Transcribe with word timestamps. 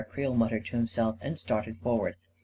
"Creel 0.09 0.33
muttered 0.33 0.65
to 0.65 0.75
himself, 0.77 1.15
and 1.21 1.37
started 1.37 1.77
forward. 1.77 2.15